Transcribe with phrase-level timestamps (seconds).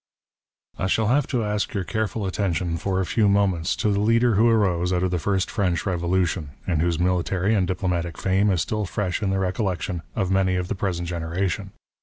[0.79, 4.33] I shall have to ask your careful attention for a few moments to the leader
[4.33, 8.61] who arose out of the first French Revolution, and whose military and diplomatic fame is
[8.63, 11.69] still fresh in the recollec tion of many of the present generation.